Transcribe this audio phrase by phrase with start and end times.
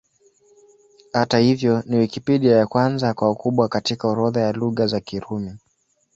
[1.13, 5.57] Hata hivyo, ni Wikipedia ya kwanza kwa ukubwa katika orodha ya Lugha za Kirumi.